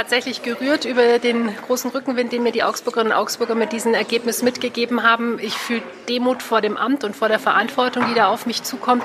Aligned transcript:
tatsächlich 0.00 0.42
gerührt 0.42 0.86
über 0.86 1.18
den 1.18 1.54
großen 1.66 1.90
Rückenwind, 1.90 2.32
den 2.32 2.42
mir 2.42 2.52
die 2.52 2.62
Augsburgerinnen 2.62 3.12
und 3.12 3.18
Augsburger 3.18 3.54
mit 3.54 3.72
diesem 3.72 3.92
Ergebnis 3.92 4.42
mitgegeben 4.42 5.02
haben. 5.02 5.38
Ich 5.38 5.52
fühle 5.52 5.82
Demut 6.08 6.42
vor 6.42 6.62
dem 6.62 6.78
Amt 6.78 7.04
und 7.04 7.14
vor 7.14 7.28
der 7.28 7.38
Verantwortung, 7.38 8.06
die 8.08 8.14
da 8.14 8.28
auf 8.28 8.46
mich 8.46 8.62
zukommt. 8.62 9.02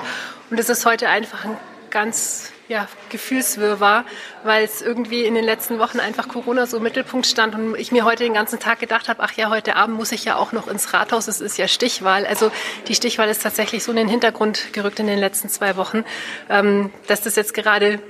Und 0.48 0.58
es 0.58 0.70
ist 0.70 0.86
heute 0.86 1.10
einfach 1.10 1.44
ein 1.44 1.54
ganz 1.90 2.50
ja, 2.68 2.88
Gefühlswirrwarr, 3.10 4.06
weil 4.42 4.64
es 4.64 4.80
irgendwie 4.80 5.26
in 5.26 5.34
den 5.34 5.44
letzten 5.44 5.78
Wochen 5.78 6.00
einfach 6.00 6.28
Corona 6.28 6.64
so 6.64 6.78
im 6.78 6.82
Mittelpunkt 6.84 7.26
stand 7.26 7.54
und 7.54 7.76
ich 7.76 7.92
mir 7.92 8.06
heute 8.06 8.24
den 8.24 8.32
ganzen 8.32 8.58
Tag 8.58 8.80
gedacht 8.80 9.10
habe, 9.10 9.22
ach 9.22 9.32
ja, 9.32 9.50
heute 9.50 9.76
Abend 9.76 9.98
muss 9.98 10.12
ich 10.12 10.24
ja 10.24 10.36
auch 10.36 10.52
noch 10.52 10.66
ins 10.66 10.94
Rathaus, 10.94 11.28
es 11.28 11.42
ist 11.42 11.58
ja 11.58 11.68
Stichwahl. 11.68 12.24
Also 12.24 12.50
die 12.88 12.94
Stichwahl 12.94 13.28
ist 13.28 13.42
tatsächlich 13.42 13.84
so 13.84 13.90
in 13.90 13.98
den 13.98 14.08
Hintergrund 14.08 14.72
gerückt 14.72 14.98
in 14.98 15.08
den 15.08 15.18
letzten 15.18 15.50
zwei 15.50 15.76
Wochen, 15.76 16.06
ähm, 16.48 16.90
dass 17.06 17.20
das 17.20 17.36
jetzt 17.36 17.52
gerade 17.52 18.00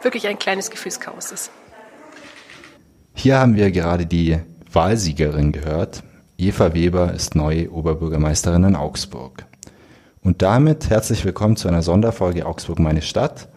wirklich 0.00 0.26
ein 0.26 0.38
kleines 0.38 0.70
Gefühlschaos 0.70 1.32
ist. 1.32 1.50
Hier 3.22 3.38
haben 3.38 3.54
wir 3.54 3.70
gerade 3.70 4.06
die 4.06 4.38
Wahlsiegerin 4.72 5.52
gehört. 5.52 6.02
Eva 6.38 6.72
Weber 6.72 7.12
ist 7.12 7.34
neue 7.34 7.70
Oberbürgermeisterin 7.70 8.64
in 8.64 8.76
Augsburg. 8.76 9.44
Und 10.22 10.40
damit 10.40 10.88
herzlich 10.88 11.22
willkommen 11.26 11.56
zu 11.56 11.68
einer 11.68 11.82
Sonderfolge 11.82 12.46
Augsburg 12.46 12.78
meine 12.78 13.02
Stadt. 13.02 13.48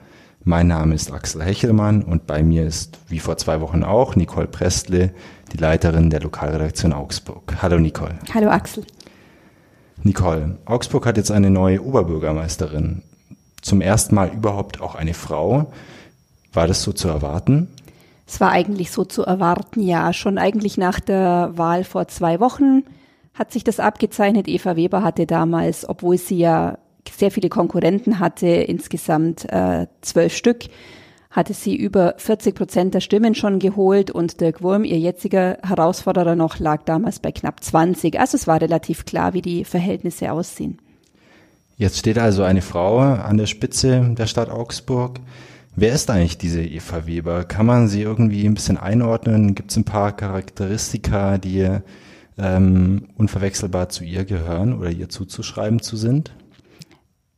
Mein 0.43 0.67
Name 0.67 0.95
ist 0.95 1.13
Axel 1.13 1.43
Hechelmann 1.43 2.03
und 2.03 2.27
bei 2.27 2.43
mir 2.43 2.67
ist, 2.67 2.99
wie 3.07 3.19
vor 3.19 3.37
zwei 3.37 3.61
Wochen 3.61 3.85
auch, 3.85 4.17
Nicole 4.17 4.47
Prestle, 4.47 5.13
die 5.53 5.57
Leiterin 5.57 6.09
der 6.09 6.19
Lokalredaktion 6.19 6.91
Augsburg. 6.91 7.55
Hallo 7.61 7.79
Nicole. 7.79 8.19
Hallo 8.33 8.49
Axel. 8.49 8.83
Nicole, 10.03 10.57
Augsburg 10.65 11.05
hat 11.05 11.15
jetzt 11.15 11.31
eine 11.31 11.49
neue 11.49 11.81
Oberbürgermeisterin. 11.81 13.01
Zum 13.61 13.79
ersten 13.79 14.13
Mal 14.13 14.27
überhaupt 14.27 14.81
auch 14.81 14.95
eine 14.95 15.13
Frau. 15.13 15.71
War 16.51 16.67
das 16.67 16.83
so 16.83 16.91
zu 16.91 17.07
erwarten? 17.07 17.69
Es 18.33 18.41
war 18.41 18.51
eigentlich 18.51 18.89
so 18.89 19.05
zu 19.05 19.21
erwarten, 19.21 19.79
ja. 19.79 20.11
Schon 20.11 20.39
eigentlich 20.39 20.75
nach 20.75 20.99
der 20.99 21.51
Wahl 21.53 21.83
vor 21.83 22.07
zwei 22.07 22.39
Wochen 22.39 22.81
hat 23.35 23.51
sich 23.51 23.63
das 23.63 23.79
abgezeichnet. 23.79 24.47
Eva 24.47 24.75
Weber 24.75 25.03
hatte 25.03 25.27
damals, 25.27 25.87
obwohl 25.87 26.17
sie 26.17 26.39
ja 26.39 26.79
sehr 27.11 27.29
viele 27.29 27.49
Konkurrenten 27.49 28.17
hatte, 28.17 28.47
insgesamt 28.47 29.45
äh, 29.51 29.85
zwölf 30.01 30.35
Stück, 30.35 30.63
hatte 31.29 31.53
sie 31.53 31.75
über 31.75 32.15
40 32.17 32.55
Prozent 32.55 32.95
der 32.95 33.01
Stimmen 33.01 33.35
schon 33.35 33.59
geholt 33.59 34.09
und 34.09 34.41
Dirk 34.41 34.63
Wurm, 34.63 34.83
ihr 34.83 34.97
jetziger 34.97 35.59
Herausforderer 35.61 36.35
noch, 36.35 36.57
lag 36.57 36.81
damals 36.85 37.19
bei 37.19 37.31
knapp 37.31 37.63
20. 37.63 38.19
Also 38.19 38.35
es 38.35 38.47
war 38.47 38.59
relativ 38.59 39.05
klar, 39.05 39.35
wie 39.35 39.43
die 39.43 39.63
Verhältnisse 39.63 40.31
aussehen. 40.31 40.79
Jetzt 41.77 41.99
steht 41.99 42.17
also 42.17 42.41
eine 42.41 42.63
Frau 42.63 42.97
an 42.97 43.37
der 43.37 43.45
Spitze 43.45 44.15
der 44.17 44.25
Stadt 44.25 44.49
Augsburg. 44.49 45.19
Wer 45.75 45.93
ist 45.93 46.09
eigentlich 46.11 46.37
diese 46.37 46.63
Eva 46.63 47.07
Weber? 47.07 47.45
Kann 47.45 47.65
man 47.65 47.87
sie 47.87 48.03
irgendwie 48.03 48.45
ein 48.45 48.53
bisschen 48.53 48.77
einordnen? 48.77 49.55
Gibt 49.55 49.71
es 49.71 49.77
ein 49.77 49.85
paar 49.85 50.15
Charakteristika, 50.15 51.39
die 51.39 51.67
ähm, 52.37 53.07
unverwechselbar 53.17 53.89
zu 53.89 54.03
ihr 54.03 54.23
gehören 54.23 54.77
oder 54.77 54.91
ihr 54.91 55.09
zuzuschreiben 55.09 55.81
zu 55.81 55.97
sind? 55.97 56.31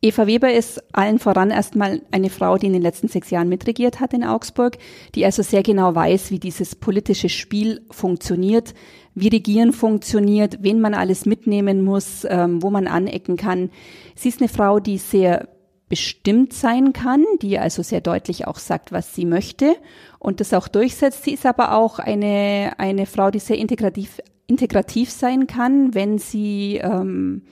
Eva 0.01 0.27
Weber 0.27 0.53
ist 0.53 0.83
allen 0.93 1.17
voran 1.17 1.49
erstmal 1.49 2.01
eine 2.11 2.29
Frau, 2.29 2.57
die 2.57 2.67
in 2.67 2.73
den 2.73 2.81
letzten 2.81 3.07
sechs 3.07 3.29
Jahren 3.29 3.49
mitregiert 3.49 4.01
hat 4.01 4.13
in 4.13 4.25
Augsburg, 4.25 4.77
die 5.15 5.25
also 5.25 5.41
sehr 5.41 5.63
genau 5.63 5.95
weiß, 5.95 6.29
wie 6.29 6.37
dieses 6.37 6.75
politische 6.75 7.29
Spiel 7.29 7.81
funktioniert, 7.89 8.75
wie 9.15 9.29
Regieren 9.29 9.71
funktioniert, 9.71 10.57
wen 10.61 10.81
man 10.81 10.93
alles 10.93 11.25
mitnehmen 11.25 11.83
muss, 11.83 12.27
ähm, 12.29 12.61
wo 12.61 12.69
man 12.69 12.85
anecken 12.85 13.37
kann. 13.37 13.71
Sie 14.13 14.27
ist 14.27 14.41
eine 14.41 14.49
Frau, 14.49 14.79
die 14.79 14.97
sehr 14.97 15.47
bestimmt 15.87 16.53
sein 16.53 16.93
kann, 16.93 17.23
die 17.41 17.59
also 17.59 17.83
sehr 17.83 18.01
deutlich 18.01 18.47
auch 18.47 18.57
sagt, 18.57 18.91
was 18.91 19.13
sie 19.13 19.25
möchte 19.25 19.75
und 20.19 20.39
das 20.39 20.53
auch 20.53 20.67
durchsetzt. 20.67 21.23
Sie 21.23 21.33
ist 21.33 21.45
aber 21.45 21.75
auch 21.75 21.99
eine, 21.99 22.73
eine 22.77 23.05
Frau, 23.05 23.29
die 23.29 23.39
sehr 23.39 23.57
integrativ, 23.57 24.19
integrativ 24.47 25.11
sein 25.11 25.47
kann, 25.47 25.93
wenn 25.93 26.17
sie 26.17 26.77
ähm, 26.81 27.43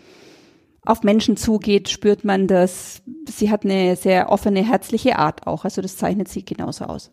auf 0.86 1.04
Menschen 1.04 1.38
zugeht, 1.38 1.90
spürt 1.90 2.26
man 2.26 2.48
das. 2.48 3.02
Sie 3.30 3.50
hat 3.50 3.64
eine 3.64 3.96
sehr 3.96 4.30
offene, 4.30 4.68
herzliche 4.68 5.18
Art 5.18 5.48
auch. 5.48 5.64
Also 5.64 5.82
das 5.82 5.98
zeichnet 5.98 6.28
sie 6.28 6.44
genauso 6.44 6.86
aus. 6.86 7.12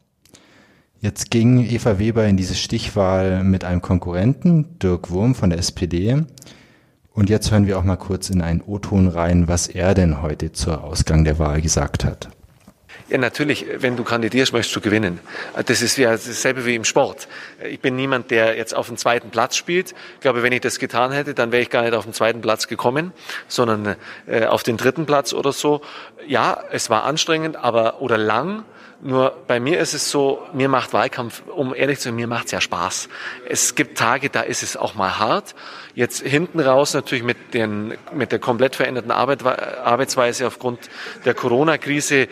Jetzt 1.01 1.31
ging 1.31 1.65
Eva 1.65 1.99
Weber 1.99 2.27
in 2.27 2.37
diese 2.37 2.55
Stichwahl 2.55 3.43
mit 3.43 3.65
einem 3.65 3.81
Konkurrenten, 3.81 4.79
Dirk 4.81 5.11
Wurm 5.11 5.35
von 5.35 5.51
der 5.51 5.59
SPD. 5.59 6.25
Und 7.21 7.29
jetzt 7.29 7.51
hören 7.51 7.67
wir 7.67 7.79
auch 7.79 7.85
mal 7.85 7.97
kurz 7.97 8.31
in 8.31 8.41
einen 8.41 8.63
O-Ton 8.63 9.07
rein, 9.07 9.47
was 9.47 9.69
er 9.69 9.93
denn 9.93 10.23
heute 10.23 10.53
zur 10.53 10.83
Ausgang 10.83 11.23
der 11.23 11.39
Wahl 11.39 11.61
gesagt 11.61 12.03
hat. 12.03 12.31
Ja, 13.11 13.19
natürlich, 13.19 13.67
wenn 13.77 13.99
du 13.99 14.05
kandidierst, 14.05 14.55
möchtest 14.55 14.75
du 14.75 14.81
gewinnen. 14.81 15.21
Das 15.67 15.83
ist 15.83 15.99
ja 15.99 16.13
dasselbe 16.13 16.65
wie 16.65 16.75
im 16.75 16.85
Sport. 16.85 17.29
Ich 17.69 17.81
bin 17.81 17.95
niemand, 17.95 18.31
der 18.31 18.57
jetzt 18.57 18.75
auf 18.75 18.87
dem 18.87 18.97
zweiten 18.97 19.29
Platz 19.29 19.57
spielt. 19.57 19.95
Ich 20.15 20.21
glaube, 20.21 20.43
wenn 20.43 20.53
ich 20.55 20.63
das 20.63 20.79
getan 20.79 21.13
hätte, 21.13 21.35
dann 21.35 21.53
wäre 21.53 21.61
ich 21.61 21.69
gar 21.69 21.83
nicht 21.83 21.93
auf 21.93 22.05
den 22.05 22.15
zweiten 22.15 22.41
Platz 22.41 22.69
gekommen, 22.69 23.13
sondern 23.49 23.97
äh, 24.27 24.47
auf 24.47 24.63
den 24.63 24.79
dritten 24.79 25.05
Platz 25.05 25.35
oder 25.35 25.53
so. 25.53 25.83
Ja, 26.27 26.65
es 26.73 26.89
war 26.89 27.05
anstrengend, 27.05 27.57
aber 27.57 28.01
oder 28.01 28.17
lang. 28.17 28.65
Nur 29.03 29.35
bei 29.47 29.61
mir 29.61 29.79
ist 29.79 29.95
es 29.95 30.11
so, 30.11 30.43
mir 30.53 30.69
macht 30.69 30.93
Wahlkampf, 30.93 31.43
um 31.49 31.75
ehrlich 31.75 31.99
zu 31.99 32.05
sein, 32.05 32.17
mir 32.17 32.27
macht's 32.27 32.51
ja 32.51 32.61
Spaß. 32.61 33.09
Es 33.49 33.75
gibt 33.75 33.97
Tage, 33.97 34.29
da 34.29 34.43
ist 34.43 34.63
es 34.63 34.77
auch 34.77 34.95
mal 34.95 35.19
hart. 35.19 35.55
Jetzt 35.95 36.21
hinten 36.21 36.61
raus 36.61 36.93
natürlich 36.93 37.25
mit, 37.25 37.55
den, 37.55 37.95
mit 38.13 38.31
der 38.31 38.39
komplett 38.39 38.77
veränderten 38.77 39.11
Arbeit, 39.11 39.43
Arbeitsweise 39.45 40.47
aufgrund 40.47 40.91
der 41.25 41.33
Corona-Krise 41.33 42.29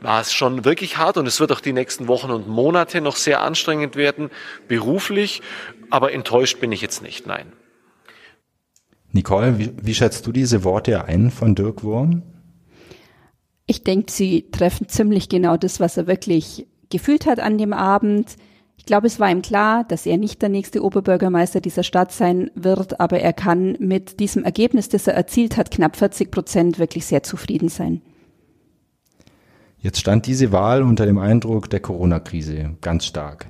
war 0.00 0.20
es 0.20 0.32
schon 0.32 0.64
wirklich 0.64 0.98
hart 0.98 1.16
und 1.16 1.26
es 1.26 1.40
wird 1.40 1.50
auch 1.50 1.60
die 1.60 1.72
nächsten 1.72 2.06
Wochen 2.06 2.30
und 2.30 2.46
Monate 2.46 3.00
noch 3.00 3.16
sehr 3.16 3.40
anstrengend 3.40 3.96
werden, 3.96 4.30
beruflich, 4.68 5.42
aber 5.90 6.12
enttäuscht 6.12 6.60
bin 6.60 6.70
ich 6.70 6.80
jetzt 6.80 7.02
nicht, 7.02 7.26
nein. 7.26 7.52
Nicole, 9.10 9.58
wie, 9.58 9.72
wie 9.80 9.94
schätzt 9.94 10.26
du 10.26 10.32
diese 10.32 10.62
Worte 10.62 11.06
ein 11.06 11.30
von 11.30 11.54
Dirk 11.54 11.82
Wurm? 11.82 12.22
Ich 13.66 13.82
denke, 13.82 14.12
sie 14.12 14.46
treffen 14.52 14.88
ziemlich 14.88 15.28
genau 15.28 15.56
das, 15.56 15.80
was 15.80 15.96
er 15.96 16.06
wirklich 16.06 16.66
gefühlt 16.88 17.26
hat 17.26 17.40
an 17.40 17.58
dem 17.58 17.72
Abend. 17.72 18.36
Ich 18.76 18.86
glaube, 18.86 19.08
es 19.08 19.18
war 19.18 19.30
ihm 19.30 19.42
klar, 19.42 19.82
dass 19.84 20.06
er 20.06 20.16
nicht 20.16 20.40
der 20.40 20.48
nächste 20.48 20.84
Oberbürgermeister 20.84 21.60
dieser 21.60 21.82
Stadt 21.82 22.12
sein 22.12 22.50
wird, 22.54 23.00
aber 23.00 23.18
er 23.18 23.32
kann 23.32 23.76
mit 23.80 24.20
diesem 24.20 24.44
Ergebnis, 24.44 24.88
das 24.88 25.08
er 25.08 25.14
erzielt 25.14 25.56
hat, 25.56 25.72
knapp 25.72 25.96
40 25.96 26.30
Prozent, 26.30 26.78
wirklich 26.78 27.06
sehr 27.06 27.24
zufrieden 27.24 27.68
sein. 27.68 28.02
Jetzt 29.78 30.00
stand 30.00 30.26
diese 30.26 30.52
Wahl 30.52 30.82
unter 30.82 31.06
dem 31.06 31.18
Eindruck 31.18 31.68
der 31.68 31.80
Corona-Krise 31.80 32.76
ganz 32.80 33.04
stark. 33.04 33.46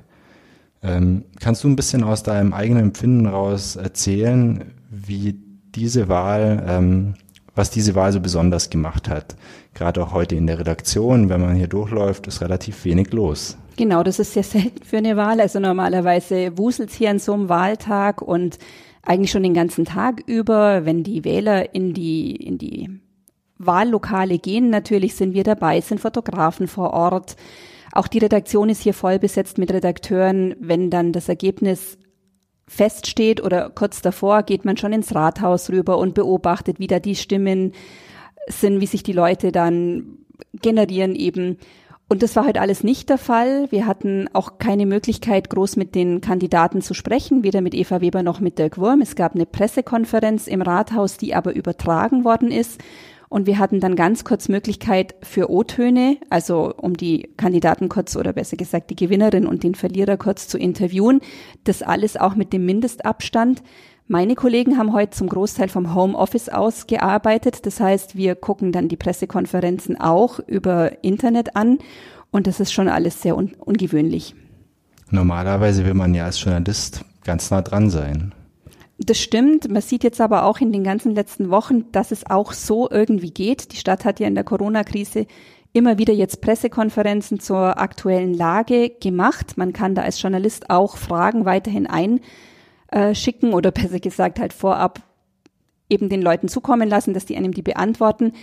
Ähm, 0.81 1.25
kannst 1.39 1.63
du 1.63 1.67
ein 1.67 1.75
bisschen 1.75 2.03
aus 2.03 2.23
deinem 2.23 2.53
eigenen 2.53 2.83
Empfinden 2.83 3.25
raus 3.25 3.75
erzählen, 3.75 4.73
wie 4.89 5.39
diese 5.75 6.07
Wahl, 6.09 6.63
ähm, 6.67 7.13
was 7.57 7.69
diese 7.71 7.95
Wahl 7.95 8.11
so 8.11 8.19
besonders 8.19 8.69
gemacht 8.69 9.09
hat? 9.09 9.35
Gerade 9.73 10.03
auch 10.03 10.13
heute 10.13 10.35
in 10.35 10.47
der 10.47 10.59
Redaktion, 10.59 11.29
wenn 11.29 11.41
man 11.41 11.55
hier 11.55 11.67
durchläuft, 11.67 12.27
ist 12.27 12.41
relativ 12.41 12.85
wenig 12.85 13.11
los. 13.11 13.57
Genau, 13.75 14.03
das 14.03 14.19
ist 14.19 14.33
sehr 14.33 14.43
selten 14.43 14.83
für 14.83 14.97
eine 14.97 15.17
Wahl. 15.17 15.41
Also 15.41 15.59
normalerweise 15.59 16.57
wuselt 16.57 16.91
hier 16.91 17.09
an 17.09 17.19
so 17.19 17.33
einem 17.33 17.49
Wahltag 17.49 18.21
und 18.21 18.57
eigentlich 19.03 19.31
schon 19.31 19.43
den 19.43 19.53
ganzen 19.53 19.85
Tag 19.85 20.21
über, 20.25 20.85
wenn 20.85 21.03
die 21.03 21.23
Wähler 21.23 21.73
in 21.73 21.93
die, 21.93 22.35
in 22.35 22.57
die 22.57 22.89
Wahllokale 23.57 24.37
gehen. 24.39 24.69
Natürlich 24.69 25.15
sind 25.15 25.33
wir 25.33 25.43
dabei, 25.43 25.81
sind 25.81 25.99
Fotografen 25.99 26.67
vor 26.67 26.93
Ort. 26.93 27.35
Auch 27.91 28.07
die 28.07 28.19
Redaktion 28.19 28.69
ist 28.69 28.81
hier 28.81 28.93
voll 28.93 29.17
besetzt 29.17 29.57
mit 29.57 29.71
Redakteuren. 29.71 30.55
Wenn 30.59 30.89
dann 30.89 31.13
das 31.13 31.29
Ergebnis 31.29 31.97
feststeht 32.67 33.41
oder 33.41 33.69
kurz 33.69 34.01
davor, 34.01 34.43
geht 34.43 34.65
man 34.65 34.77
schon 34.77 34.93
ins 34.93 35.15
Rathaus 35.15 35.69
rüber 35.69 35.97
und 35.97 36.13
beobachtet, 36.13 36.79
wie 36.79 36.87
da 36.87 36.99
die 36.99 37.15
Stimmen 37.15 37.73
sind, 38.47 38.81
wie 38.81 38.87
sich 38.87 39.03
die 39.03 39.13
Leute 39.13 39.51
dann 39.51 40.17
generieren 40.61 41.15
eben. 41.15 41.57
Und 42.09 42.23
das 42.23 42.35
war 42.37 42.45
heute 42.45 42.61
alles 42.61 42.83
nicht 42.83 43.09
der 43.09 43.17
Fall. 43.17 43.69
Wir 43.69 43.85
hatten 43.85 44.29
auch 44.31 44.59
keine 44.59 44.85
Möglichkeit, 44.85 45.49
groß 45.49 45.75
mit 45.75 45.93
den 45.93 46.21
Kandidaten 46.21 46.81
zu 46.81 46.93
sprechen, 46.93 47.43
weder 47.43 47.59
mit 47.59 47.73
Eva 47.73 47.99
Weber 47.99 48.23
noch 48.23 48.39
mit 48.39 48.59
Dirk 48.59 48.77
Wurm. 48.77 49.01
Es 49.01 49.15
gab 49.15 49.35
eine 49.35 49.45
Pressekonferenz 49.45 50.47
im 50.47 50.61
Rathaus, 50.61 51.17
die 51.17 51.35
aber 51.35 51.53
übertragen 51.53 52.23
worden 52.23 52.49
ist. 52.49 52.81
Und 53.29 53.45
wir 53.45 53.59
hatten 53.59 53.79
dann 53.79 53.95
ganz 53.95 54.23
kurz 54.23 54.47
Möglichkeit 54.47 55.15
für 55.21 55.49
O-Töne, 55.51 56.17
also 56.29 56.73
um 56.75 56.95
die 56.95 57.29
Kandidaten 57.35 57.89
kurz 57.89 58.15
oder 58.15 58.31
besser 58.33 58.55
gesagt 58.55 58.89
die 58.89 58.95
Gewinnerin 58.95 59.45
und 59.45 59.63
den 59.63 59.75
Verlierer 59.75 60.17
kurz 60.17 60.47
zu 60.47 60.57
interviewen. 60.57 61.19
Das 61.65 61.81
alles 61.81 62.15
auch 62.15 62.35
mit 62.35 62.53
dem 62.53 62.65
Mindestabstand. 62.65 63.63
Meine 64.07 64.35
Kollegen 64.35 64.77
haben 64.77 64.93
heute 64.93 65.11
zum 65.11 65.27
Großteil 65.27 65.67
vom 65.67 65.93
Homeoffice 65.93 66.47
aus 66.47 66.87
gearbeitet. 66.87 67.65
Das 67.65 67.81
heißt, 67.81 68.15
wir 68.15 68.35
gucken 68.35 68.71
dann 68.71 68.87
die 68.87 68.95
Pressekonferenzen 68.95 69.99
auch 69.99 70.39
über 70.39 71.03
Internet 71.03 71.57
an. 71.57 71.79
Und 72.31 72.47
das 72.47 72.61
ist 72.61 72.71
schon 72.71 72.87
alles 72.87 73.21
sehr 73.21 73.35
un 73.35 73.53
ungewöhnlich. 73.59 74.35
Normalerweise 75.09 75.85
will 75.85 75.93
man 75.93 76.13
ja 76.13 76.25
als 76.25 76.41
Journalist 76.41 77.03
ganz 77.25 77.51
nah 77.51 77.61
dran 77.61 77.89
sein. 77.89 78.33
Das 78.99 79.19
stimmt. 79.19 79.69
Man 79.69 79.81
sieht 79.81 80.03
jetzt 80.03 80.21
aber 80.21 80.45
auch 80.45 80.59
in 80.59 80.71
den 80.71 80.83
ganzen 80.83 81.13
letzten 81.13 81.49
Wochen, 81.49 81.91
dass 81.91 82.11
es 82.11 82.25
auch 82.25 82.51
so 82.51 82.89
irgendwie 82.89 83.31
geht. 83.31 83.71
Die 83.71 83.77
Stadt 83.77 84.05
hat 84.05 84.19
ja 84.19 84.27
in 84.27 84.35
der 84.35 84.43
Corona-Krise 84.43 85.27
immer 85.73 85.99
wieder 85.99 86.13
jetzt 86.13 86.41
Pressekonferenzen 86.41 87.39
zur 87.39 87.79
aktuellen 87.79 88.33
Lage 88.33 88.89
gemacht. 88.89 89.57
Man 89.57 89.73
kann 89.73 89.93
da 89.93 90.01
als 90.01 90.19
Journalist 90.21 90.71
auch 90.71 90.97
Fragen 90.97 91.45
weiterhin 91.45 91.87
einschicken 91.87 93.53
oder 93.53 93.71
besser 93.71 93.99
gesagt 93.99 94.39
halt 94.39 94.53
vorab 94.53 95.03
eben 95.89 96.09
den 96.09 96.21
Leuten 96.21 96.49
zukommen 96.49 96.89
lassen, 96.89 97.13
dass 97.13 97.25
die 97.25 97.37
einem 97.37 97.53
die 97.53 97.61
beantworten. 97.61 98.33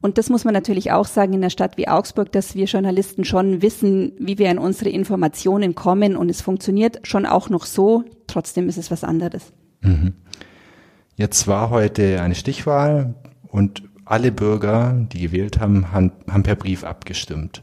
Und 0.00 0.16
das 0.16 0.30
muss 0.30 0.44
man 0.44 0.54
natürlich 0.54 0.92
auch 0.92 1.06
sagen 1.06 1.34
in 1.34 1.40
einer 1.40 1.50
Stadt 1.50 1.76
wie 1.76 1.88
Augsburg, 1.88 2.32
dass 2.32 2.54
wir 2.54 2.64
Journalisten 2.64 3.24
schon 3.24 3.62
wissen, 3.62 4.12
wie 4.18 4.38
wir 4.38 4.48
an 4.48 4.58
unsere 4.58 4.90
Informationen 4.90 5.74
kommen 5.74 6.16
und 6.16 6.30
es 6.30 6.40
funktioniert 6.40 7.00
schon 7.06 7.26
auch 7.26 7.50
noch 7.50 7.66
so. 7.66 8.04
Trotzdem 8.26 8.68
ist 8.68 8.78
es 8.78 8.90
was 8.90 9.04
anderes. 9.04 9.52
Jetzt 11.16 11.46
war 11.46 11.70
heute 11.70 12.20
eine 12.20 12.34
Stichwahl 12.34 13.14
und 13.48 13.82
alle 14.04 14.32
Bürger, 14.32 15.06
die 15.12 15.20
gewählt 15.20 15.60
haben, 15.60 15.92
haben, 15.92 16.42
per 16.42 16.56
Brief 16.56 16.84
abgestimmt. 16.84 17.62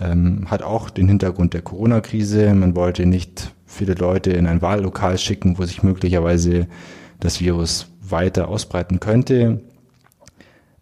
Ähm, 0.00 0.50
hat 0.50 0.62
auch 0.62 0.90
den 0.90 1.08
Hintergrund 1.08 1.54
der 1.54 1.62
Corona-Krise. 1.62 2.54
Man 2.54 2.76
wollte 2.76 3.06
nicht 3.06 3.54
viele 3.66 3.94
Leute 3.94 4.30
in 4.30 4.46
ein 4.46 4.62
Wahllokal 4.62 5.18
schicken, 5.18 5.58
wo 5.58 5.64
sich 5.64 5.82
möglicherweise 5.82 6.66
das 7.20 7.40
Virus 7.40 7.90
weiter 8.00 8.48
ausbreiten 8.48 9.00
könnte. 9.00 9.62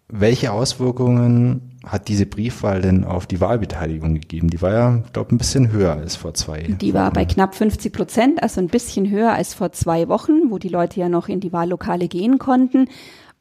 Welche 0.07 0.51
Auswirkungen 0.51 1.76
hat 1.85 2.07
diese 2.07 2.25
Briefwahl 2.25 2.81
denn 2.81 3.03
auf 3.03 3.27
die 3.27 3.39
Wahlbeteiligung 3.39 4.15
gegeben? 4.15 4.49
Die 4.49 4.61
war 4.61 4.73
ja, 4.73 5.03
glaube 5.13 5.35
ein 5.35 5.37
bisschen 5.37 5.71
höher 5.71 5.93
als 5.93 6.15
vor 6.15 6.33
zwei. 6.33 6.63
Die 6.63 6.93
war 6.93 7.11
bei 7.11 7.25
knapp 7.25 7.55
50 7.55 7.93
Prozent, 7.93 8.43
also 8.43 8.59
ein 8.59 8.67
bisschen 8.67 9.09
höher 9.09 9.33
als 9.33 9.53
vor 9.53 9.71
zwei 9.71 10.07
Wochen, 10.07 10.49
wo 10.49 10.57
die 10.57 10.69
Leute 10.69 10.99
ja 10.99 11.09
noch 11.09 11.29
in 11.29 11.39
die 11.39 11.53
Wahllokale 11.53 12.07
gehen 12.07 12.39
konnten. 12.39 12.89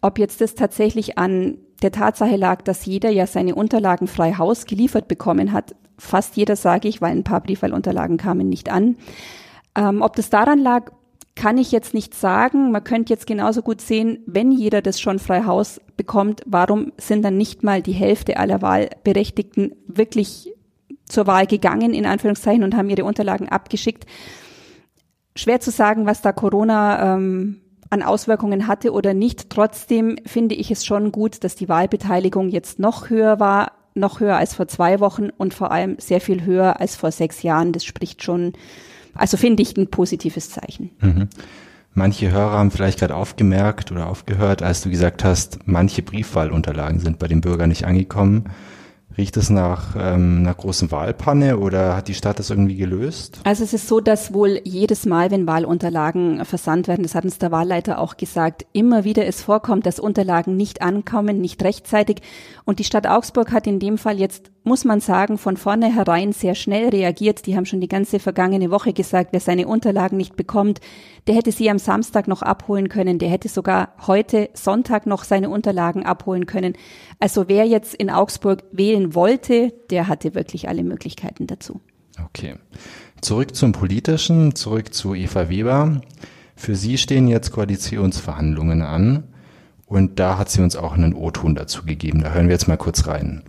Ob 0.01 0.19
jetzt 0.19 0.41
das 0.41 0.55
tatsächlich 0.55 1.19
an 1.19 1.59
der 1.83 1.93
Tatsache 1.93 2.37
lag, 2.37 2.63
dass 2.63 2.87
jeder 2.87 3.11
ja 3.11 3.27
seine 3.27 3.55
Unterlagen 3.55 4.07
frei 4.07 4.35
Haus 4.35 4.67
geliefert 4.67 5.09
bekommen 5.09 5.53
hat, 5.53 5.75
fast 5.99 6.37
jeder 6.37 6.57
sage 6.57 6.89
ich, 6.89 7.01
weil 7.01 7.13
ein 7.13 7.25
paar 7.25 7.41
Briefwahlunterlagen 7.41 8.17
kamen 8.17 8.49
nicht 8.49 8.71
an. 8.71 8.97
Ähm, 9.77 10.03
ob 10.03 10.17
das 10.17 10.31
daran 10.31 10.59
lag, 10.59 10.93
kann 11.37 11.59
ich 11.59 11.71
jetzt 11.71 11.95
nicht 11.95 12.15
sagen. 12.15 12.73
Man 12.73 12.83
könnte 12.83 13.13
jetzt 13.13 13.27
genauso 13.27 13.63
gut 13.63 13.81
sehen, 13.81 14.19
wenn 14.27 14.51
jeder 14.51 14.83
das 14.83 15.01
schon 15.01 15.19
frei 15.19 15.45
Haus 15.45 15.81
bekommt, 15.97 16.43
warum 16.47 16.93
sind 16.97 17.25
dann 17.25 17.37
nicht 17.37 17.63
mal 17.63 17.83
die 17.83 17.93
Hälfte 17.93 18.39
aller 18.39 18.63
Wahlberechtigten 18.63 19.77
wirklich 19.87 20.53
zur 21.05 21.27
Wahl 21.27 21.47
gegangen, 21.47 21.95
in 21.95 22.07
Anführungszeichen, 22.07 22.65
und 22.65 22.75
haben 22.75 22.91
ihre 22.91 23.05
Unterlagen 23.05 23.49
abgeschickt. 23.49 24.07
Schwer 25.37 25.61
zu 25.61 25.71
sagen, 25.71 26.07
was 26.07 26.23
da 26.23 26.33
Corona 26.33 27.15
ähm, 27.15 27.61
an 27.91 28.03
Auswirkungen 28.03 28.67
hatte 28.67 28.93
oder 28.93 29.15
nicht. 29.15 29.51
Trotzdem 29.51 30.17
finde 30.25 30.55
ich 30.55 30.71
es 30.71 30.85
schon 30.85 31.13
gut, 31.13 31.45
dass 31.45 31.55
die 31.55 31.69
Wahlbeteiligung 31.69 32.49
jetzt 32.49 32.79
noch 32.79 33.11
höher 33.11 33.39
war, 33.39 33.73
noch 33.95 34.21
höher 34.21 34.37
als 34.37 34.55
vor 34.55 34.69
zwei 34.69 35.01
Wochen 35.01 35.29
und 35.29 35.55
vor 35.55 35.71
allem 35.71 35.97
sehr 35.99 36.21
viel 36.21 36.45
höher 36.45 36.81
als 36.81 36.97
vor 36.97 37.13
sechs 37.13 37.43
Jahren. 37.43 37.73
Das 37.73 37.85
spricht 37.85 38.23
schon, 38.23 38.55
also 39.17 39.37
finde 39.37 39.63
ich 39.63 39.77
ein 39.77 39.89
positives 39.89 40.51
Zeichen. 40.51 40.91
Mhm. 41.01 41.29
Manche 41.95 42.31
Hörer 42.31 42.59
haben 42.59 42.71
vielleicht 42.71 42.99
gerade 42.99 43.17
aufgemerkt 43.17 43.91
oder 43.91 44.09
aufgehört, 44.09 44.63
als 44.63 44.83
du 44.83 44.91
gesagt 44.91 45.25
hast, 45.25 45.61
manche 45.65 46.03
Briefwahlunterlagen 46.03 47.01
sind 47.01 47.19
bei 47.19 47.27
den 47.27 47.41
Bürgern 47.41 47.71
nicht 47.71 47.87
angekommen. 47.87 48.51
Riecht 49.17 49.39
es 49.39 49.49
nach 49.49 49.97
ähm, 49.99 50.41
einer 50.41 50.53
großen 50.53 50.91
Wahlpanne 50.91 51.59
oder 51.59 51.97
hat 51.97 52.09
die 52.09 52.15
Stadt 52.15 52.39
das 52.39 52.51
irgendwie 52.51 52.77
gelöst? 52.77 53.41
Also 53.45 53.65
es 53.65 53.73
ist 53.73 53.89
so, 53.89 54.01
dass 54.01 54.35
wohl 54.35 54.61
jedes 54.65 55.07
Mal, 55.07 55.31
wenn 55.31 55.47
Wahlunterlagen 55.47 56.45
versandt 56.45 56.87
werden, 56.87 57.03
das 57.03 57.15
hat 57.15 57.25
uns 57.25 57.39
der 57.39 57.51
Wahlleiter 57.51 57.99
auch 57.99 58.19
gesagt, 58.19 58.67
immer 58.75 59.05
wieder 59.05 59.25
es 59.25 59.41
vorkommt, 59.43 59.87
dass 59.87 59.99
Unterlagen 59.99 60.55
nicht 60.55 60.83
ankommen, 60.83 61.41
nicht 61.41 61.65
rechtzeitig. 61.65 62.21
Und 62.67 62.79
die 62.79 62.85
Stadt 62.85 63.07
Augsburg 63.07 63.53
hat 63.53 63.67
in 63.67 63.79
dem 63.79 63.97
Fall 63.97 64.21
jetzt, 64.21 64.51
muss 64.67 64.85
man 64.85 65.01
sagen, 65.01 65.39
von 65.39 65.57
vornherein 65.57 66.33
sehr 66.33 66.57
schnell 66.57 66.89
reagiert. 66.89 67.47
Die 67.47 67.57
haben 67.57 67.67
schon 67.67 67.81
die 67.81 67.89
ganze 67.89 68.19
vergangene 68.19 68.71
Woche 68.71 68.93
gesagt, 68.93 69.29
wer 69.33 69.41
seine 69.41 69.69
Unterlagen 69.69 70.17
nicht 70.17 70.37
bekommt, 70.37 70.81
der 71.29 71.37
hätte 71.37 71.53
sie 71.53 71.71
am 71.71 71.79
Samstag 71.79 72.27
noch 72.27 72.43
abholen 72.43 72.89
können, 72.89 73.21
der 73.21 73.31
hätte 73.31 73.49
sogar 73.49 73.95
heute 74.07 74.51
Sonntag 74.55 75.07
noch 75.07 75.23
seine 75.23 75.51
Unterlagen 75.51 76.05
abholen 76.05 76.47
können. 76.47 76.75
Also 77.21 77.49
wer 77.49 77.65
jetzt 77.65 77.95
in 77.95 78.11
Augsburg 78.11 78.65
wählen 78.73 79.15
wollte, 79.15 79.73
der 79.91 80.09
hatte 80.09 80.35
wirklich 80.35 80.69
alle 80.69 80.83
Möglichkeiten 80.83 81.47
dazu. 81.47 81.81
Okay. 82.25 82.57
Zurück 83.21 83.55
zum 83.55 83.71
Politischen, 83.71 84.57
zurück 84.57 84.93
zu 84.93 85.15
Eva 85.15 85.49
Weber. 85.49 86.01
Für 86.57 86.75
Sie 86.75 86.99
stehen 86.99 87.29
jetzt 87.29 87.53
Koalitionsverhandlungen 87.53 88.83
an 88.83 89.25
und 89.87 90.19
da 90.19 90.39
hat 90.39 90.51
sie 90.51 90.63
uns 90.63 90.75
auch 90.75 90.95
einen 90.95 91.15
O-Ton 91.15 91.55
dazu 91.55 91.85
gegeben. 91.85 92.23
Da 92.23 92.33
hören 92.33 92.49
wir 92.49 92.55
jetzt 92.55 92.67
mal 92.67 92.77
kurz 92.77 93.07
rein. 93.07 93.45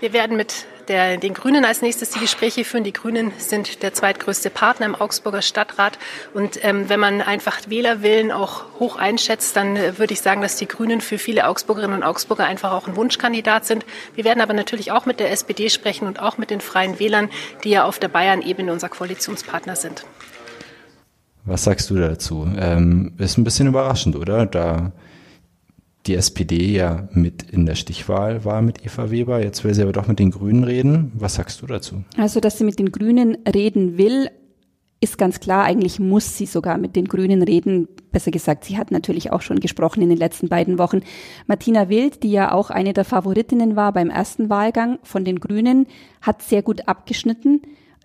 Wir 0.00 0.12
werden 0.12 0.36
mit 0.36 0.66
der, 0.88 1.16
den 1.16 1.32
Grünen 1.32 1.64
als 1.64 1.80
nächstes 1.80 2.10
die 2.10 2.20
Gespräche 2.20 2.64
führen. 2.64 2.84
Die 2.84 2.92
Grünen 2.92 3.32
sind 3.38 3.82
der 3.82 3.94
zweitgrößte 3.94 4.50
Partner 4.50 4.86
im 4.86 4.94
Augsburger 4.94 5.40
Stadtrat. 5.42 5.98
Und 6.34 6.62
ähm, 6.62 6.88
wenn 6.88 7.00
man 7.00 7.22
einfach 7.22 7.58
Wählerwillen 7.68 8.30
auch 8.30 8.64
hoch 8.78 8.96
einschätzt, 8.96 9.56
dann 9.56 9.76
äh, 9.76 9.98
würde 9.98 10.12
ich 10.12 10.20
sagen, 10.20 10.42
dass 10.42 10.56
die 10.56 10.68
Grünen 10.68 11.00
für 11.00 11.18
viele 11.18 11.48
Augsburgerinnen 11.48 11.96
und 11.96 12.02
Augsburger 12.02 12.44
einfach 12.44 12.72
auch 12.72 12.86
ein 12.86 12.94
Wunschkandidat 12.96 13.64
sind. 13.64 13.86
Wir 14.14 14.24
werden 14.24 14.40
aber 14.40 14.52
natürlich 14.52 14.92
auch 14.92 15.06
mit 15.06 15.18
der 15.18 15.30
SPD 15.32 15.70
sprechen 15.70 16.06
und 16.06 16.20
auch 16.20 16.36
mit 16.36 16.50
den 16.50 16.60
Freien 16.60 16.98
Wählern, 16.98 17.30
die 17.64 17.70
ja 17.70 17.84
auf 17.84 17.98
der 17.98 18.08
Bayern-Ebene 18.08 18.72
unser 18.72 18.90
Koalitionspartner 18.90 19.76
sind. 19.76 20.04
Was 21.44 21.64
sagst 21.64 21.88
du 21.90 21.96
dazu? 21.96 22.48
Ähm, 22.58 23.14
ist 23.18 23.38
ein 23.38 23.44
bisschen 23.44 23.68
überraschend, 23.68 24.14
oder? 24.14 24.46
Da 24.46 24.92
die 26.06 26.14
SPD 26.14 26.76
ja 26.76 27.08
mit 27.12 27.42
in 27.50 27.66
der 27.66 27.74
Stichwahl 27.74 28.44
war 28.44 28.62
mit 28.62 28.84
Eva 28.84 29.10
Weber. 29.10 29.42
Jetzt 29.42 29.64
will 29.64 29.74
sie 29.74 29.82
aber 29.82 29.92
doch 29.92 30.08
mit 30.08 30.18
den 30.18 30.30
Grünen 30.30 30.64
reden. 30.64 31.12
Was 31.14 31.34
sagst 31.34 31.62
du 31.62 31.66
dazu? 31.66 32.04
Also, 32.16 32.40
dass 32.40 32.58
sie 32.58 32.64
mit 32.64 32.78
den 32.78 32.92
Grünen 32.92 33.38
reden 33.46 33.98
will, 33.98 34.28
ist 35.00 35.18
ganz 35.18 35.40
klar. 35.40 35.64
Eigentlich 35.64 35.98
muss 35.98 36.36
sie 36.36 36.46
sogar 36.46 36.78
mit 36.78 36.96
den 36.96 37.06
Grünen 37.06 37.42
reden. 37.42 37.88
Besser 38.12 38.30
gesagt, 38.30 38.64
sie 38.64 38.78
hat 38.78 38.90
natürlich 38.90 39.32
auch 39.32 39.42
schon 39.42 39.60
gesprochen 39.60 40.02
in 40.02 40.08
den 40.08 40.18
letzten 40.18 40.48
beiden 40.48 40.78
Wochen. 40.78 41.00
Martina 41.46 41.88
Wild, 41.88 42.22
die 42.22 42.30
ja 42.30 42.52
auch 42.52 42.70
eine 42.70 42.92
der 42.92 43.04
Favoritinnen 43.04 43.76
war 43.76 43.92
beim 43.92 44.10
ersten 44.10 44.48
Wahlgang 44.48 44.98
von 45.02 45.24
den 45.24 45.40
Grünen, 45.40 45.86
hat 46.22 46.42
sehr 46.42 46.62
gut 46.62 46.88
abgeschnitten. 46.88 47.62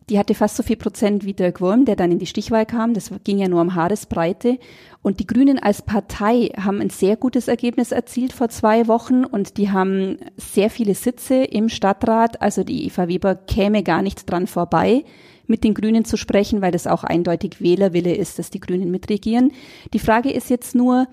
Die 0.09 0.17
hatte 0.19 0.33
fast 0.33 0.57
so 0.57 0.63
viel 0.63 0.75
Prozent 0.75 1.25
wie 1.25 1.33
Dirk 1.33 1.61
Wurm, 1.61 1.85
der 1.85 1.95
dann 1.95 2.11
in 2.11 2.19
die 2.19 2.25
Stichwahl 2.25 2.65
kam. 2.65 2.93
Das 2.93 3.11
ging 3.23 3.37
ja 3.37 3.47
nur 3.47 3.61
um 3.61 3.75
Haaresbreite. 3.75 4.57
Und 5.01 5.19
die 5.19 5.27
Grünen 5.27 5.57
als 5.57 5.81
Partei 5.81 6.51
haben 6.57 6.81
ein 6.81 6.89
sehr 6.89 7.15
gutes 7.15 7.47
Ergebnis 7.47 7.91
erzielt 7.91 8.33
vor 8.33 8.49
zwei 8.49 8.87
Wochen 8.87 9.23
und 9.25 9.57
die 9.57 9.71
haben 9.71 10.17
sehr 10.37 10.69
viele 10.69 10.95
Sitze 10.95 11.35
im 11.43 11.69
Stadtrat. 11.69 12.41
Also 12.41 12.63
die 12.63 12.85
Eva 12.85 13.07
Weber 13.07 13.35
käme 13.35 13.83
gar 13.83 14.01
nicht 14.01 14.29
dran 14.29 14.47
vorbei, 14.47 15.05
mit 15.47 15.63
den 15.63 15.73
Grünen 15.73 16.05
zu 16.05 16.17
sprechen, 16.17 16.61
weil 16.61 16.71
das 16.71 16.87
auch 16.87 17.03
eindeutig 17.03 17.61
Wählerwille 17.61 18.13
ist, 18.13 18.37
dass 18.37 18.49
die 18.49 18.59
Grünen 18.59 18.91
mitregieren. 18.91 19.51
Die 19.93 19.99
Frage 19.99 20.31
ist 20.31 20.49
jetzt 20.49 20.75
nur, 20.75 21.07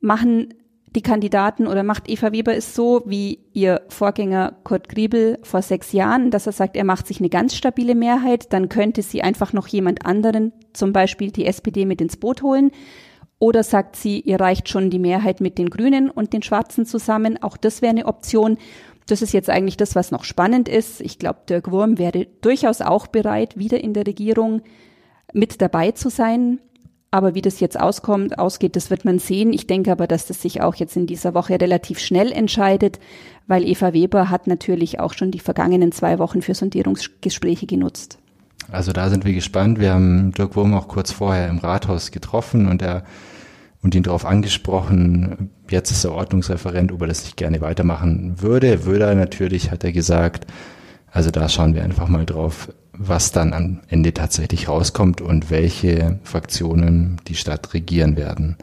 machen 0.00 0.54
die 0.94 1.02
Kandidaten 1.02 1.66
oder 1.66 1.82
macht 1.82 2.08
Eva 2.08 2.32
Weber 2.32 2.54
es 2.54 2.74
so 2.74 3.02
wie 3.06 3.40
ihr 3.52 3.82
Vorgänger 3.88 4.56
Kurt 4.64 4.88
Griebel 4.88 5.38
vor 5.42 5.62
sechs 5.62 5.92
Jahren, 5.92 6.30
dass 6.30 6.46
er 6.46 6.52
sagt, 6.52 6.76
er 6.76 6.84
macht 6.84 7.06
sich 7.06 7.20
eine 7.20 7.28
ganz 7.28 7.54
stabile 7.54 7.94
Mehrheit, 7.94 8.52
dann 8.52 8.68
könnte 8.68 9.02
sie 9.02 9.22
einfach 9.22 9.52
noch 9.52 9.68
jemand 9.68 10.06
anderen, 10.06 10.52
zum 10.72 10.92
Beispiel 10.92 11.30
die 11.30 11.46
SPD, 11.46 11.84
mit 11.84 12.00
ins 12.00 12.16
Boot 12.16 12.42
holen. 12.42 12.70
Oder 13.40 13.62
sagt 13.62 13.94
sie, 13.94 14.20
ihr 14.20 14.40
reicht 14.40 14.68
schon 14.68 14.90
die 14.90 14.98
Mehrheit 14.98 15.40
mit 15.40 15.58
den 15.58 15.70
Grünen 15.70 16.10
und 16.10 16.32
den 16.32 16.42
Schwarzen 16.42 16.86
zusammen. 16.86 17.40
Auch 17.40 17.56
das 17.56 17.82
wäre 17.82 17.90
eine 17.90 18.06
Option. 18.06 18.58
Das 19.06 19.22
ist 19.22 19.32
jetzt 19.32 19.48
eigentlich 19.48 19.76
das, 19.76 19.94
was 19.94 20.10
noch 20.10 20.24
spannend 20.24 20.68
ist. 20.68 21.00
Ich 21.00 21.18
glaube, 21.18 21.40
Dirk 21.48 21.70
Wurm 21.70 21.98
wäre 21.98 22.26
durchaus 22.40 22.80
auch 22.80 23.06
bereit, 23.06 23.56
wieder 23.56 23.80
in 23.80 23.94
der 23.94 24.06
Regierung 24.06 24.62
mit 25.32 25.62
dabei 25.62 25.92
zu 25.92 26.10
sein. 26.10 26.58
Aber 27.10 27.34
wie 27.34 27.42
das 27.42 27.60
jetzt 27.60 27.80
auskommt, 27.80 28.38
ausgeht, 28.38 28.76
das 28.76 28.90
wird 28.90 29.04
man 29.04 29.18
sehen. 29.18 29.52
Ich 29.52 29.66
denke 29.66 29.90
aber, 29.92 30.06
dass 30.06 30.26
das 30.26 30.42
sich 30.42 30.60
auch 30.60 30.74
jetzt 30.74 30.96
in 30.96 31.06
dieser 31.06 31.32
Woche 31.32 31.58
relativ 31.58 31.98
schnell 32.00 32.30
entscheidet, 32.32 32.98
weil 33.46 33.66
Eva 33.66 33.94
Weber 33.94 34.28
hat 34.28 34.46
natürlich 34.46 35.00
auch 35.00 35.14
schon 35.14 35.30
die 35.30 35.40
vergangenen 35.40 35.90
zwei 35.90 36.18
Wochen 36.18 36.42
für 36.42 36.54
Sondierungsgespräche 36.54 37.66
genutzt. 37.66 38.18
Also 38.70 38.92
da 38.92 39.08
sind 39.08 39.24
wir 39.24 39.32
gespannt. 39.32 39.80
Wir 39.80 39.92
haben 39.94 40.32
Dirk 40.32 40.54
Wurm 40.54 40.74
auch 40.74 40.88
kurz 40.88 41.10
vorher 41.10 41.48
im 41.48 41.58
Rathaus 41.58 42.10
getroffen 42.10 42.68
und 42.68 42.82
er 42.82 43.04
und 43.80 43.94
ihn 43.94 44.02
darauf 44.02 44.24
angesprochen, 44.24 45.50
jetzt 45.70 45.90
ist 45.90 46.04
er 46.04 46.12
Ordnungsreferent, 46.12 46.90
ob 46.92 47.02
er 47.02 47.06
das 47.06 47.22
nicht 47.24 47.36
gerne 47.36 47.60
weitermachen 47.60 48.40
würde. 48.42 48.84
Würde 48.84 49.04
er 49.04 49.14
natürlich, 49.14 49.70
hat 49.70 49.84
er 49.84 49.92
gesagt. 49.92 50.46
Also 51.10 51.30
da 51.30 51.48
schauen 51.48 51.74
wir 51.74 51.84
einfach 51.84 52.08
mal 52.08 52.26
drauf, 52.26 52.72
was 52.98 53.32
dann 53.32 53.52
am 53.52 53.80
Ende 53.88 54.12
tatsächlich 54.12 54.68
rauskommt 54.68 55.20
und 55.20 55.50
welche 55.50 56.18
Fraktionen 56.24 57.20
die 57.28 57.36
Stadt 57.36 57.72
regieren 57.72 58.16
werden. 58.16 58.56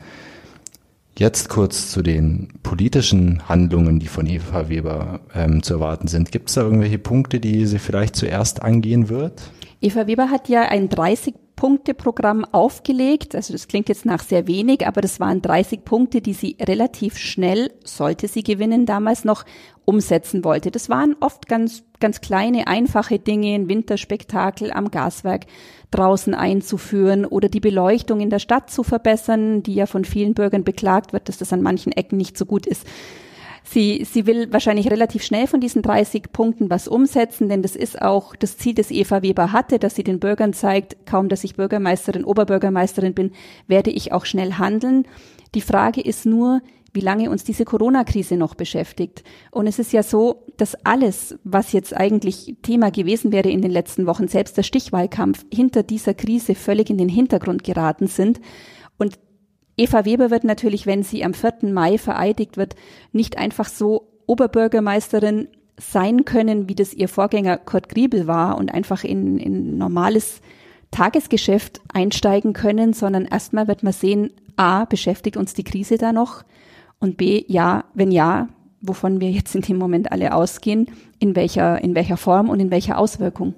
Jetzt 1.18 1.48
kurz 1.48 1.92
zu 1.92 2.02
den 2.02 2.50
politischen 2.62 3.48
Handlungen, 3.48 4.00
die 4.00 4.08
von 4.08 4.28
Eva 4.28 4.68
Weber 4.68 5.22
ähm, 5.34 5.64
zu 5.64 5.76
erwarten 5.76 6.10
sind. 6.10 6.34
Gibt 6.34 6.50
es 6.50 6.56
da 6.56 6.62
irgendwelche 6.62 7.00
Punkte, 7.00 7.40
die 7.40 7.66
sie 7.66 7.80
vielleicht 7.80 8.18
zuerst 8.18 8.62
angehen 8.62 9.08
wird? 9.08 9.50
Eva 9.80 10.08
Weber 10.08 10.30
hat 10.30 10.50
ja 10.50 10.64
ein 10.64 10.90
30 10.90 11.34
30-Punkte-Programm 11.56 12.46
aufgelegt. 12.46 13.36
Also 13.36 13.54
das 13.54 13.68
klingt 13.68 13.90
jetzt 13.90 14.06
nach 14.06 14.22
sehr 14.22 14.48
wenig, 14.48 14.86
aber 14.88 15.02
das 15.02 15.20
waren 15.20 15.42
30 15.42 15.84
Punkte, 15.84 16.22
die 16.22 16.34
sie 16.34 16.58
relativ 16.62 17.18
schnell, 17.18 17.72
sollte 17.84 18.28
sie 18.28 18.44
gewinnen, 18.44 18.86
damals 18.86 19.26
noch 19.26 19.46
umsetzen 19.86 20.44
wollte. 20.44 20.72
Das 20.72 20.90
waren 20.90 21.16
oft 21.20 21.48
ganz, 21.48 21.84
ganz 22.00 22.22
kleine, 22.22 22.68
einfache 22.68 23.20
Dinge, 23.20 23.56
ein 23.56 23.70
Winterspektakel 23.70 24.72
am 24.72 24.92
Gaswerk 24.92 25.46
draußen 25.92 26.34
einzuführen 26.34 27.26
oder 27.26 27.48
die 27.48 27.60
Beleuchtung 27.60 28.20
in 28.20 28.30
der 28.30 28.40
Stadt 28.40 28.70
zu 28.70 28.84
verbessern, 28.84 29.64
die 29.64 29.76
ja 29.76 29.86
von 29.86 30.04
vielen 30.04 30.34
Bürgern 30.34 30.64
beklagt 30.64 31.14
wird, 31.14 31.30
dass 31.30 31.38
das 31.38 31.54
an 31.54 31.62
manchen 31.62 31.92
Ecken 31.92 32.18
nicht 32.18 32.38
so 32.38 32.46
gut 32.46 32.66
ist. 32.66 32.86
Sie, 33.76 34.08
sie 34.10 34.26
will 34.26 34.54
wahrscheinlich 34.54 34.90
relativ 34.90 35.22
schnell 35.22 35.48
von 35.48 35.60
diesen 35.60 35.82
30 35.82 36.32
Punkten 36.32 36.70
was 36.70 36.88
umsetzen, 36.88 37.50
denn 37.50 37.62
das 37.62 37.76
ist 37.76 38.02
auch 38.02 38.34
das 38.34 38.58
Ziel, 38.58 38.74
das 38.74 38.90
Eva 38.90 39.22
Weber 39.22 39.52
hatte, 39.52 39.80
dass 39.80 39.96
sie 39.96 40.06
den 40.06 40.22
Bürgern 40.22 40.54
zeigt, 40.54 41.06
kaum 41.06 41.28
dass 41.28 41.44
ich 41.44 41.58
Bürgermeisterin, 41.58 42.24
Oberbürgermeisterin 42.24 43.14
bin, 43.14 43.34
werde 43.68 43.92
ich 43.92 44.14
auch 44.14 44.24
schnell 44.24 44.54
handeln. 44.54 45.06
Die 45.56 45.62
Frage 45.62 46.00
ist 46.00 46.26
nur, 46.26 46.62
wie 46.94 47.02
lange 47.02 47.30
uns 47.30 47.44
diese 47.44 47.66
Corona-Krise 47.66 48.38
noch 48.38 48.56
beschäftigt. 48.56 49.26
Und 49.52 49.68
es 49.68 49.78
ist 49.78 49.92
ja 49.92 50.04
so, 50.04 50.46
dass 50.56 50.76
alles, 50.86 51.38
was 51.44 51.74
jetzt 51.74 51.94
eigentlich 51.94 52.56
Thema 52.62 52.92
gewesen 52.92 53.34
wäre 53.34 53.50
in 53.50 53.62
den 53.62 53.72
letzten 53.72 54.06
Wochen, 54.06 54.30
selbst 54.30 54.56
der 54.56 54.64
Stichwahlkampf, 54.64 55.46
hinter 55.54 55.84
dieser 55.84 56.14
Krise 56.14 56.56
völlig 56.56 56.90
in 56.90 56.98
den 56.98 57.10
Hintergrund 57.10 57.66
geraten 57.66 58.08
sind. 58.08 58.40
Und 58.98 59.20
Eva 59.78 60.06
Weber 60.06 60.32
wird 60.32 60.44
natürlich, 60.44 60.86
wenn 60.86 61.04
sie 61.04 61.24
am 61.24 61.34
4. 61.34 61.54
Mai 61.64 61.98
vereidigt 61.98 62.58
wird, 62.58 62.76
nicht 63.12 63.38
einfach 63.38 63.68
so 63.68 64.08
Oberbürgermeisterin 64.26 65.48
sein 65.78 66.24
können, 66.26 66.70
wie 66.70 66.76
das 66.76 66.94
ihr 66.94 67.10
Vorgänger 67.10 67.58
Kurt 67.58 67.90
Griebel 67.90 68.28
war 68.28 68.58
und 68.58 68.74
einfach 68.74 69.04
in, 69.04 69.38
in 69.38 69.78
normales 69.78 70.42
Tagesgeschäft 70.92 71.82
einsteigen 71.94 72.54
können, 72.54 72.94
sondern 72.94 73.26
erstmal 73.26 73.68
wird 73.68 73.84
man 73.84 73.92
sehen, 73.92 74.32
a, 74.56 74.86
beschäftigt 74.86 75.36
uns 75.36 75.54
die 75.54 75.66
Krise 75.66 75.98
da 75.98 76.14
noch 76.14 76.44
und 77.00 77.18
b, 77.18 77.44
ja, 77.48 77.84
wenn 77.94 78.12
ja, 78.12 78.48
wovon 78.82 79.20
wir 79.20 79.32
jetzt 79.32 79.56
in 79.56 79.62
dem 79.62 79.78
Moment 79.78 80.12
alle 80.12 80.34
ausgehen, 80.34 80.88
in 81.20 81.36
welcher, 81.36 81.84
in 81.84 81.96
welcher 81.96 82.18
Form 82.18 82.50
und 82.50 82.62
in 82.62 82.72
welcher 82.72 82.98
Auswirkung. 82.98 83.54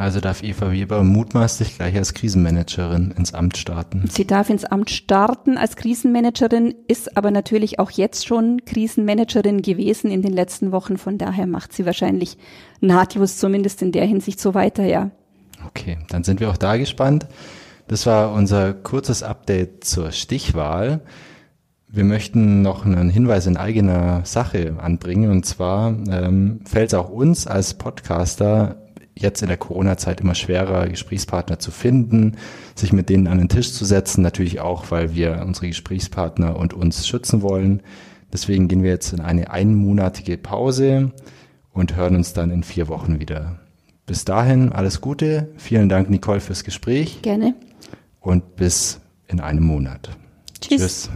Also 0.00 0.20
darf 0.20 0.42
Eva 0.42 0.72
Weber 0.72 1.02
mutmaßlich 1.02 1.76
gleich 1.76 1.94
als 1.94 2.14
Krisenmanagerin 2.14 3.12
ins 3.18 3.34
Amt 3.34 3.58
starten. 3.58 4.04
Sie 4.10 4.26
darf 4.26 4.48
ins 4.48 4.64
Amt 4.64 4.88
starten 4.88 5.58
als 5.58 5.76
Krisenmanagerin, 5.76 6.74
ist 6.88 7.18
aber 7.18 7.30
natürlich 7.30 7.78
auch 7.78 7.90
jetzt 7.90 8.26
schon 8.26 8.64
Krisenmanagerin 8.64 9.60
gewesen 9.60 10.10
in 10.10 10.22
den 10.22 10.32
letzten 10.32 10.72
Wochen. 10.72 10.96
Von 10.96 11.18
daher 11.18 11.46
macht 11.46 11.74
sie 11.74 11.84
wahrscheinlich 11.84 12.38
nahtlos 12.80 13.36
zumindest 13.36 13.82
in 13.82 13.92
der 13.92 14.06
Hinsicht 14.06 14.40
so 14.40 14.54
weiter, 14.54 14.84
ja. 14.84 15.10
Okay, 15.66 15.98
dann 16.08 16.24
sind 16.24 16.40
wir 16.40 16.48
auch 16.48 16.56
da 16.56 16.78
gespannt. 16.78 17.26
Das 17.86 18.06
war 18.06 18.32
unser 18.32 18.72
kurzes 18.72 19.22
Update 19.22 19.84
zur 19.84 20.12
Stichwahl. 20.12 21.02
Wir 21.88 22.04
möchten 22.04 22.62
noch 22.62 22.86
einen 22.86 23.10
Hinweis 23.10 23.46
in 23.46 23.58
eigener 23.58 24.24
Sache 24.24 24.76
anbringen. 24.78 25.30
Und 25.30 25.44
zwar 25.44 25.88
ähm, 26.10 26.60
fällt 26.64 26.88
es 26.88 26.94
auch 26.94 27.10
uns 27.10 27.46
als 27.46 27.74
Podcaster 27.74 28.79
jetzt 29.14 29.42
in 29.42 29.48
der 29.48 29.56
Corona-Zeit 29.56 30.20
immer 30.20 30.34
schwerer, 30.34 30.88
Gesprächspartner 30.88 31.58
zu 31.58 31.70
finden, 31.70 32.36
sich 32.74 32.92
mit 32.92 33.08
denen 33.08 33.26
an 33.26 33.38
den 33.38 33.48
Tisch 33.48 33.72
zu 33.72 33.84
setzen. 33.84 34.22
Natürlich 34.22 34.60
auch, 34.60 34.90
weil 34.90 35.14
wir 35.14 35.42
unsere 35.46 35.68
Gesprächspartner 35.68 36.56
und 36.56 36.74
uns 36.74 37.06
schützen 37.06 37.42
wollen. 37.42 37.82
Deswegen 38.32 38.68
gehen 38.68 38.82
wir 38.82 38.90
jetzt 38.90 39.12
in 39.12 39.20
eine 39.20 39.50
einmonatige 39.50 40.38
Pause 40.38 41.12
und 41.72 41.96
hören 41.96 42.16
uns 42.16 42.32
dann 42.32 42.50
in 42.50 42.62
vier 42.62 42.88
Wochen 42.88 43.20
wieder. 43.20 43.58
Bis 44.06 44.24
dahin 44.24 44.72
alles 44.72 45.00
Gute. 45.00 45.50
Vielen 45.56 45.88
Dank, 45.88 46.10
Nicole, 46.10 46.40
fürs 46.40 46.64
Gespräch. 46.64 47.22
Gerne. 47.22 47.54
Und 48.20 48.56
bis 48.56 49.00
in 49.28 49.40
einem 49.40 49.64
Monat. 49.64 50.10
Tschüss. 50.60 50.80
Tschüss. 50.80 51.10